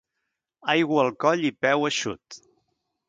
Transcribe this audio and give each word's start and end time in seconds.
Aigua 0.73 1.03
al 1.03 1.13
coll 1.25 1.45
i 1.49 1.53
peu 1.67 1.87
eixut. 1.91 2.41